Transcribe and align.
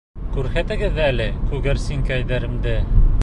Күрһәтегеҙ 0.35 0.97
әле 1.09 1.27
күгәрсенкәйҙәремде. 1.51 2.77